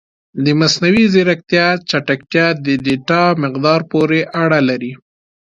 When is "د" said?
0.43-0.45, 2.65-2.67